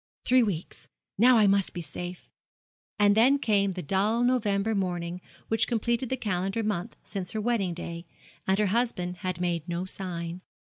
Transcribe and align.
'Three 0.25 0.41
weeks! 0.41 0.87
now 1.15 1.37
I 1.37 1.45
must 1.45 1.75
be 1.75 1.79
safe!' 1.81 2.27
And 2.97 3.13
then 3.13 3.37
came 3.37 3.73
the 3.73 3.83
dull 3.83 4.23
November 4.23 4.73
morning 4.73 5.21
which 5.47 5.67
completed 5.67 6.09
the 6.09 6.17
calendar 6.17 6.63
month 6.63 6.95
since 7.03 7.33
her 7.33 7.39
wedding 7.39 7.75
day, 7.75 8.07
and 8.47 8.57
her 8.57 8.65
husband 8.73 9.17
had 9.17 9.39
made 9.39 9.69
no 9.69 9.85
sign. 9.85 10.41